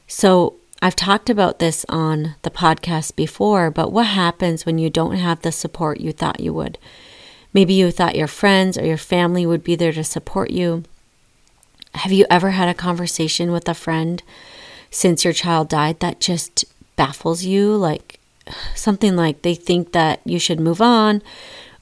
So, 0.07 0.55
I've 0.81 0.95
talked 0.95 1.29
about 1.29 1.59
this 1.59 1.85
on 1.89 2.35
the 2.43 2.51
podcast 2.51 3.15
before, 3.15 3.71
but 3.71 3.91
what 3.91 4.07
happens 4.07 4.65
when 4.65 4.77
you 4.77 4.89
don't 4.89 5.15
have 5.15 5.41
the 5.41 5.51
support 5.51 5.99
you 5.99 6.11
thought 6.11 6.39
you 6.39 6.53
would? 6.53 6.77
Maybe 7.51 7.73
you 7.73 7.89
thought 7.89 8.15
your 8.15 8.27
friends 8.27 8.77
or 8.77 8.85
your 8.85 8.97
family 8.97 9.45
would 9.45 9.63
be 9.63 9.75
there 9.75 9.91
to 9.93 10.03
support 10.03 10.51
you. 10.51 10.83
Have 11.95 12.11
you 12.11 12.25
ever 12.29 12.51
had 12.51 12.69
a 12.69 12.75
conversation 12.75 13.51
with 13.51 13.67
a 13.67 13.73
friend 13.73 14.21
since 14.91 15.23
your 15.23 15.33
child 15.33 15.69
died 15.69 15.99
that 15.99 16.19
just 16.19 16.65
baffles 16.95 17.43
you? 17.43 17.75
Like 17.75 18.19
something 18.75 19.15
like 19.15 19.41
they 19.41 19.55
think 19.55 19.93
that 19.93 20.21
you 20.25 20.37
should 20.37 20.59
move 20.59 20.81
on, 20.81 21.23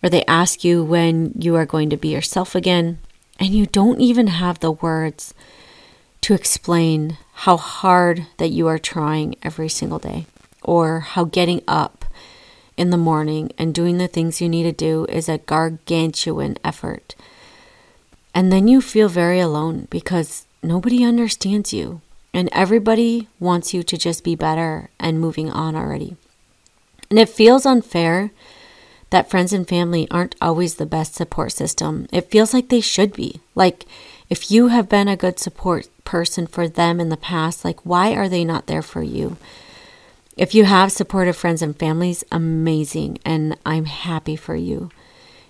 or 0.02 0.10
they 0.10 0.24
ask 0.26 0.64
you 0.64 0.84
when 0.84 1.34
you 1.38 1.56
are 1.56 1.66
going 1.66 1.90
to 1.90 1.98
be 1.98 2.08
yourself 2.08 2.56
again, 2.56 3.00
and 3.40 3.50
you 3.50 3.66
don't 3.66 4.00
even 4.00 4.28
have 4.28 4.60
the 4.60 4.72
words 4.72 5.34
to 6.26 6.34
explain 6.34 7.20
how 7.34 7.56
hard 7.56 8.26
that 8.38 8.50
you 8.50 8.66
are 8.66 8.80
trying 8.80 9.36
every 9.44 9.70
single 9.70 10.00
day, 10.00 10.26
or 10.64 11.02
how 11.02 11.24
getting 11.24 11.62
up 11.68 12.04
in 12.76 12.90
the 12.90 12.98
morning 12.98 13.52
and 13.60 13.76
doing 13.76 14.00
the 14.00 14.08
things 14.08 14.42
you 14.42 14.50
need 14.50 14.64
to 14.64 14.72
do 14.72 15.06
is 15.06 15.30
a 15.30 15.38
gargantuan 15.38 16.58
effort. 16.64 17.14
And 18.34 18.52
then 18.52 18.68
you 18.68 18.82
feel 18.82 19.08
very 19.08 19.40
alone 19.40 19.88
because 19.92 20.48
nobody 20.64 21.04
understands 21.04 21.72
you 21.72 22.02
and 22.34 22.50
everybody 22.52 23.28
wants 23.40 23.72
you 23.72 23.84
to 23.84 23.96
just 23.96 24.24
be 24.24 24.34
better 24.34 24.90
and 25.00 25.22
moving 25.22 25.52
on 25.52 25.76
already. 25.76 26.16
And 27.12 27.20
it 27.20 27.30
feels 27.30 27.68
unfair 27.68 28.32
that 29.12 29.30
friends 29.30 29.54
and 29.54 29.70
family 29.70 30.08
aren't 30.10 30.34
always 30.42 30.76
the 30.76 30.88
best 30.88 31.14
support 31.14 31.52
system. 31.52 32.08
It 32.12 32.32
feels 32.32 32.52
like 32.52 32.70
they 32.70 32.82
should 32.82 33.14
be. 33.14 33.42
Like, 33.54 33.86
if 34.28 34.50
you 34.50 34.70
have 34.70 34.90
been 34.90 35.08
a 35.08 35.16
good 35.16 35.38
support 35.38 35.88
person 36.06 36.48
for 36.48 36.68
them 36.70 37.00
in 37.00 37.10
the 37.10 37.18
past, 37.18 37.66
like, 37.66 37.86
why 37.86 38.14
are 38.14 38.30
they 38.30 38.46
not 38.46 38.68
there 38.68 38.82
for 38.82 39.04
you? 39.04 39.38
If 40.38 40.54
you 40.54 40.66
have 40.66 40.92
supportive 40.92 41.36
friends 41.36 41.62
and 41.62 41.78
families, 41.78 42.24
amazing, 42.32 43.20
and 43.26 43.58
I'm 43.66 43.86
happy 43.86 44.36
for 44.36 44.56
you. 44.56 44.90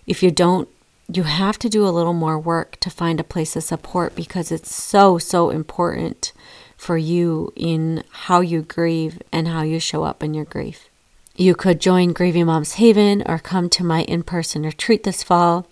If 0.07 0.23
you 0.23 0.31
don't, 0.31 0.69
you 1.11 1.23
have 1.23 1.59
to 1.59 1.69
do 1.69 1.87
a 1.87 1.89
little 1.89 2.13
more 2.13 2.39
work 2.39 2.79
to 2.79 2.89
find 2.89 3.19
a 3.19 3.23
place 3.23 3.55
of 3.55 3.63
support 3.63 4.15
because 4.15 4.51
it's 4.51 4.73
so, 4.73 5.17
so 5.17 5.49
important 5.49 6.33
for 6.77 6.97
you 6.97 7.51
in 7.55 8.03
how 8.11 8.41
you 8.41 8.61
grieve 8.61 9.21
and 9.31 9.47
how 9.47 9.61
you 9.61 9.79
show 9.79 10.03
up 10.03 10.23
in 10.23 10.33
your 10.33 10.45
grief. 10.45 10.89
You 11.35 11.53
could 11.53 11.81
join 11.81 12.13
Grieving 12.13 12.45
Moms 12.45 12.73
Haven 12.73 13.23
or 13.25 13.39
come 13.39 13.69
to 13.71 13.83
my 13.83 14.03
in 14.03 14.23
person 14.23 14.63
retreat 14.63 15.03
this 15.03 15.21
fall. 15.21 15.67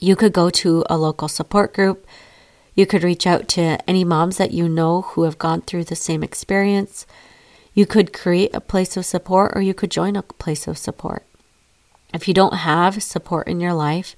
You 0.00 0.16
could 0.16 0.32
go 0.32 0.48
to 0.50 0.84
a 0.88 0.96
local 0.96 1.28
support 1.28 1.74
group. 1.74 2.06
You 2.78 2.86
could 2.86 3.02
reach 3.02 3.26
out 3.26 3.48
to 3.48 3.76
any 3.90 4.04
moms 4.04 4.36
that 4.36 4.52
you 4.52 4.68
know 4.68 5.02
who 5.02 5.24
have 5.24 5.36
gone 5.36 5.62
through 5.62 5.82
the 5.82 5.96
same 5.96 6.22
experience. 6.22 7.08
You 7.74 7.86
could 7.86 8.12
create 8.12 8.54
a 8.54 8.60
place 8.60 8.96
of 8.96 9.04
support 9.04 9.50
or 9.56 9.60
you 9.60 9.74
could 9.74 9.90
join 9.90 10.14
a 10.14 10.22
place 10.22 10.68
of 10.68 10.78
support. 10.78 11.26
If 12.14 12.28
you 12.28 12.34
don't 12.34 12.58
have 12.58 13.02
support 13.02 13.48
in 13.48 13.58
your 13.58 13.72
life, 13.74 14.14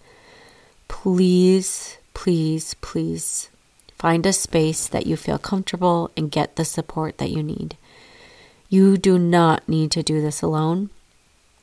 please, 0.88 1.96
please, 2.12 2.74
please 2.82 3.48
find 3.96 4.26
a 4.26 4.32
space 4.34 4.88
that 4.88 5.06
you 5.06 5.16
feel 5.16 5.38
comfortable 5.38 6.10
and 6.14 6.30
get 6.30 6.56
the 6.56 6.66
support 6.66 7.16
that 7.16 7.30
you 7.30 7.42
need. 7.42 7.78
You 8.68 8.98
do 8.98 9.18
not 9.18 9.66
need 9.70 9.90
to 9.92 10.02
do 10.02 10.20
this 10.20 10.42
alone. 10.42 10.90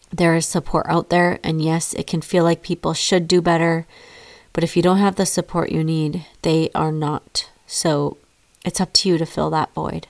There 0.10 0.36
is 0.36 0.48
support 0.48 0.88
out 0.89 1.10
there, 1.10 1.38
and 1.44 1.62
yes, 1.62 1.94
it 1.94 2.08
can 2.08 2.22
feel 2.22 2.44
like 2.44 2.63
people 2.63 2.96
should 2.96 3.27
do 3.27 3.39
better, 3.39 3.86
but 4.58 4.64
if 4.64 4.76
you 4.76 4.82
don't 4.82 4.98
have 4.98 5.18
the 5.18 5.26
support 5.28 5.72
you 5.72 5.84
need, 5.84 6.26
they 6.42 6.72
are 6.74 6.92
not. 6.92 7.48
So 7.68 8.18
it's 8.66 8.82
up 8.82 8.92
to 8.94 9.08
you 9.08 9.20
to 9.20 9.26
fill 9.28 9.52
that 9.52 9.72
void. 9.76 10.08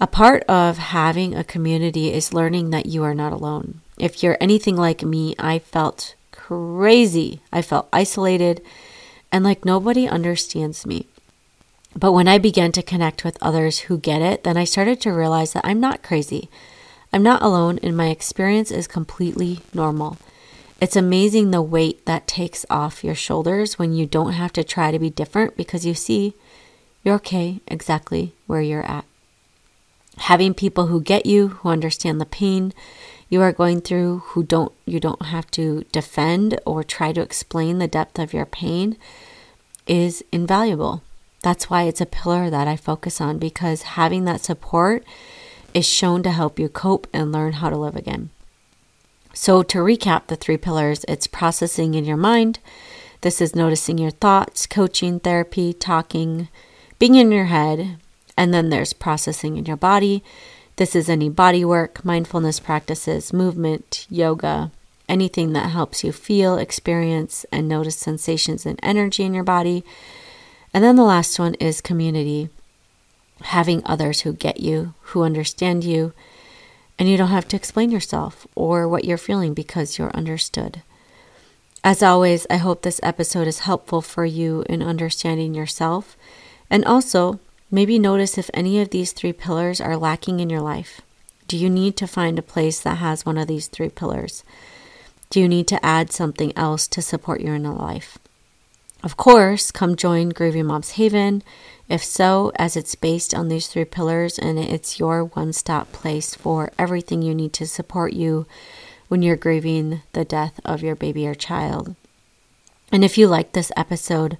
A 0.00 0.06
part 0.06 0.44
of 0.44 0.78
having 0.78 1.34
a 1.34 1.44
community 1.44 2.10
is 2.10 2.32
learning 2.32 2.70
that 2.70 2.86
you 2.86 3.04
are 3.04 3.12
not 3.12 3.34
alone. 3.34 3.82
If 3.98 4.22
you're 4.22 4.38
anything 4.40 4.76
like 4.76 5.02
me, 5.02 5.34
I 5.38 5.58
felt 5.58 6.14
crazy. 6.32 7.42
I 7.52 7.60
felt 7.60 7.90
isolated 7.92 8.62
and 9.30 9.44
like 9.44 9.62
nobody 9.62 10.08
understands 10.08 10.86
me. 10.86 11.04
But 11.94 12.12
when 12.12 12.28
I 12.28 12.38
began 12.38 12.72
to 12.72 12.82
connect 12.82 13.24
with 13.24 13.36
others 13.42 13.80
who 13.80 13.98
get 13.98 14.22
it, 14.22 14.44
then 14.44 14.56
I 14.56 14.64
started 14.64 15.02
to 15.02 15.10
realize 15.10 15.52
that 15.52 15.66
I'm 15.66 15.80
not 15.80 16.02
crazy. 16.02 16.48
I'm 17.12 17.22
not 17.22 17.42
alone, 17.42 17.78
and 17.82 17.94
my 17.94 18.08
experience 18.08 18.70
is 18.70 18.86
completely 18.86 19.60
normal. 19.74 20.16
It's 20.80 20.94
amazing 20.94 21.50
the 21.50 21.60
weight 21.60 22.06
that 22.06 22.28
takes 22.28 22.64
off 22.70 23.02
your 23.02 23.16
shoulders 23.16 23.80
when 23.80 23.92
you 23.92 24.06
don't 24.06 24.34
have 24.34 24.52
to 24.52 24.62
try 24.62 24.92
to 24.92 24.98
be 24.98 25.10
different 25.10 25.56
because 25.56 25.84
you 25.84 25.92
see 25.94 26.34
you're 27.02 27.16
okay 27.16 27.60
exactly 27.66 28.32
where 28.46 28.60
you're 28.60 28.88
at. 28.88 29.04
Having 30.18 30.54
people 30.54 30.86
who 30.86 31.00
get 31.00 31.26
you, 31.26 31.48
who 31.48 31.68
understand 31.68 32.20
the 32.20 32.26
pain 32.26 32.72
you 33.28 33.42
are 33.42 33.52
going 33.52 33.80
through, 33.80 34.18
who 34.26 34.44
don't 34.44 34.72
you 34.86 35.00
don't 35.00 35.26
have 35.26 35.50
to 35.52 35.84
defend 35.90 36.60
or 36.64 36.84
try 36.84 37.12
to 37.12 37.20
explain 37.20 37.78
the 37.78 37.88
depth 37.88 38.18
of 38.18 38.32
your 38.32 38.46
pain 38.46 38.96
is 39.88 40.24
invaluable. 40.30 41.02
That's 41.42 41.68
why 41.68 41.84
it's 41.84 42.00
a 42.00 42.06
pillar 42.06 42.50
that 42.50 42.68
I 42.68 42.76
focus 42.76 43.20
on 43.20 43.38
because 43.38 43.82
having 43.82 44.24
that 44.26 44.42
support 44.42 45.04
is 45.74 45.86
shown 45.86 46.22
to 46.22 46.30
help 46.30 46.58
you 46.58 46.68
cope 46.68 47.08
and 47.12 47.32
learn 47.32 47.54
how 47.54 47.68
to 47.68 47.76
live 47.76 47.96
again. 47.96 48.30
So, 49.40 49.62
to 49.62 49.78
recap 49.78 50.26
the 50.26 50.34
three 50.34 50.56
pillars, 50.56 51.04
it's 51.06 51.28
processing 51.28 51.94
in 51.94 52.04
your 52.04 52.16
mind. 52.16 52.58
This 53.20 53.40
is 53.40 53.54
noticing 53.54 53.96
your 53.96 54.10
thoughts, 54.10 54.66
coaching, 54.66 55.20
therapy, 55.20 55.72
talking, 55.72 56.48
being 56.98 57.14
in 57.14 57.30
your 57.30 57.44
head. 57.44 57.98
And 58.36 58.52
then 58.52 58.70
there's 58.70 58.92
processing 58.92 59.56
in 59.56 59.64
your 59.64 59.76
body. 59.76 60.24
This 60.74 60.96
is 60.96 61.08
any 61.08 61.28
body 61.28 61.64
work, 61.64 62.04
mindfulness 62.04 62.58
practices, 62.58 63.32
movement, 63.32 64.08
yoga, 64.10 64.72
anything 65.08 65.52
that 65.52 65.70
helps 65.70 66.02
you 66.02 66.10
feel, 66.10 66.58
experience, 66.58 67.46
and 67.52 67.68
notice 67.68 67.96
sensations 67.96 68.66
and 68.66 68.76
energy 68.82 69.22
in 69.22 69.34
your 69.34 69.44
body. 69.44 69.84
And 70.74 70.82
then 70.82 70.96
the 70.96 71.04
last 71.04 71.38
one 71.38 71.54
is 71.54 71.80
community, 71.80 72.48
having 73.42 73.82
others 73.86 74.22
who 74.22 74.32
get 74.32 74.58
you, 74.58 74.94
who 75.02 75.22
understand 75.22 75.84
you, 75.84 76.12
and 76.98 77.08
you 77.08 77.16
don't 77.16 77.28
have 77.28 77.48
to 77.48 77.56
explain 77.56 77.90
yourself 77.90 78.46
or 78.54 78.88
what 78.88 79.04
you're 79.04 79.18
feeling 79.18 79.54
because 79.54 79.98
you're 79.98 80.10
understood. 80.10 80.82
As 81.84 82.02
always, 82.02 82.46
I 82.50 82.56
hope 82.56 82.82
this 82.82 83.00
episode 83.02 83.46
is 83.46 83.60
helpful 83.60 84.02
for 84.02 84.24
you 84.24 84.64
in 84.68 84.82
understanding 84.82 85.54
yourself 85.54 86.16
and 86.68 86.84
also 86.84 87.38
maybe 87.70 87.98
notice 87.98 88.36
if 88.36 88.50
any 88.52 88.80
of 88.80 88.90
these 88.90 89.12
three 89.12 89.32
pillars 89.32 89.80
are 89.80 89.96
lacking 89.96 90.40
in 90.40 90.50
your 90.50 90.60
life. 90.60 91.00
Do 91.46 91.56
you 91.56 91.70
need 91.70 91.96
to 91.96 92.06
find 92.06 92.38
a 92.38 92.42
place 92.42 92.80
that 92.80 92.98
has 92.98 93.24
one 93.24 93.38
of 93.38 93.46
these 93.46 93.68
three 93.68 93.88
pillars? 93.88 94.44
Do 95.30 95.40
you 95.40 95.48
need 95.48 95.68
to 95.68 95.84
add 95.84 96.12
something 96.12 96.52
else 96.56 96.86
to 96.88 97.00
support 97.00 97.40
your 97.40 97.54
inner 97.54 97.72
life? 97.72 98.18
Of 99.02 99.16
course, 99.16 99.70
come 99.70 99.94
join 99.94 100.30
Grieving 100.30 100.66
Moms 100.66 100.92
Haven. 100.92 101.42
If 101.88 102.04
so, 102.04 102.52
as 102.56 102.76
it's 102.76 102.94
based 102.94 103.34
on 103.34 103.48
these 103.48 103.66
three 103.66 103.86
pillars 103.86 104.38
and 104.38 104.58
it's 104.58 104.98
your 104.98 105.24
one 105.24 105.52
stop 105.54 105.90
place 105.90 106.34
for 106.34 106.70
everything 106.78 107.22
you 107.22 107.34
need 107.34 107.54
to 107.54 107.66
support 107.66 108.12
you 108.12 108.46
when 109.08 109.22
you're 109.22 109.36
grieving 109.36 110.02
the 110.12 110.24
death 110.24 110.60
of 110.64 110.82
your 110.82 110.94
baby 110.94 111.26
or 111.26 111.34
child. 111.34 111.94
And 112.92 113.04
if 113.04 113.16
you 113.16 113.26
like 113.26 113.52
this 113.52 113.72
episode, 113.76 114.36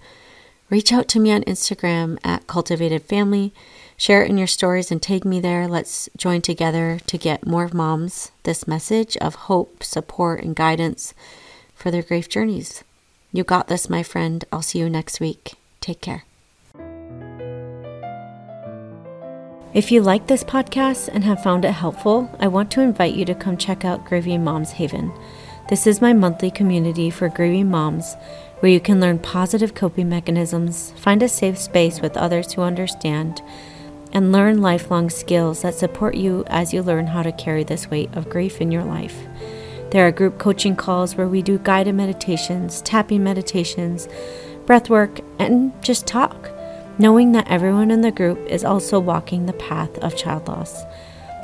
reach 0.69 0.93
out 0.93 1.09
to 1.09 1.21
me 1.21 1.33
on 1.33 1.43
Instagram 1.43 2.19
at 2.23 2.47
Cultivated 2.47 3.03
Family. 3.03 3.53
Share 3.97 4.23
it 4.23 4.31
in 4.31 4.39
your 4.39 4.47
stories 4.47 4.91
and 4.91 5.03
tag 5.03 5.25
me 5.25 5.41
there. 5.41 5.67
Let's 5.67 6.09
join 6.17 6.43
together 6.43 7.01
to 7.07 7.19
get 7.19 7.47
more 7.47 7.71
moms 7.73 8.31
this 8.43 8.69
message 8.69 9.17
of 9.19 9.35
hope, 9.35 9.83
support, 9.83 10.43
and 10.43 10.55
guidance 10.55 11.15
for 11.75 11.91
their 11.91 12.03
grief 12.03 12.29
journeys. 12.29 12.85
You 13.33 13.43
got 13.43 13.69
this, 13.69 13.91
my 13.91 14.03
friend. 14.03 14.45
I'll 14.53 14.63
see 14.63 14.79
you 14.79 14.89
next 14.89 15.19
week. 15.19 15.55
Take 15.81 16.01
care. 16.01 16.28
If 19.75 19.93
you 19.93 20.01
like 20.01 20.27
this 20.27 20.43
podcast 20.43 21.09
and 21.09 21.23
have 21.25 21.43
found 21.43 21.67
it 21.67 21.73
helpful, 21.73 22.35
I 22.41 22.49
want 22.49 22.71
to 22.71 22.81
invite 22.81 23.15
you 23.15 23.27
to 23.27 23.35
come 23.35 23.59
check 23.59 23.85
out 23.85 24.07
Grieving 24.07 24.43
Moms 24.43 24.71
Haven. 24.73 25.13
This 25.69 25.87
is 25.87 26.01
my 26.01 26.15
monthly 26.15 26.51
community 26.51 27.11
for 27.11 27.29
grieving 27.29 27.71
moms 27.71 28.17
where 28.61 28.73
you 28.73 28.81
can 28.81 28.99
learn 28.99 29.19
positive 29.19 29.75
coping 29.75 30.09
mechanisms, 30.09 30.93
find 30.93 31.23
a 31.23 31.29
safe 31.29 31.59
space 31.59 32.01
with 32.01 32.17
others 32.17 32.51
who 32.55 32.63
understand, 32.63 33.43
and 34.11 34.33
learn 34.33 34.63
lifelong 34.63 35.11
skills 35.11 35.61
that 35.61 35.75
support 35.75 36.15
you 36.15 36.45
as 36.47 36.73
you 36.73 36.83
learn 36.83 37.07
how 37.07 37.23
to 37.23 37.31
carry 37.31 37.63
this 37.63 37.91
weight 37.91 38.09
of 38.17 38.31
grief 38.31 38.63
in 38.63 38.73
your 38.73 38.85
life. 38.85 39.27
There 39.91 40.07
are 40.07 40.13
group 40.13 40.39
coaching 40.39 40.77
calls 40.77 41.15
where 41.15 41.29
we 41.29 41.43
do 41.43 41.59
guided 41.59 41.95
meditations, 41.95 42.81
tapping 42.81 43.23
meditations, 43.23 44.09
breath 44.65 44.89
work, 44.89 45.21
and 45.39 45.75
just 45.83 46.07
talk, 46.07 46.51
knowing 46.99 47.33
that 47.33 47.49
everyone 47.49 47.91
in 47.91 48.01
the 48.01 48.11
group 48.11 48.39
is 48.47 48.65
also 48.65 48.99
walking 48.99 49.45
the 49.47 49.53
path 49.55 49.97
of 49.99 50.17
child 50.17 50.49
loss. 50.49 50.85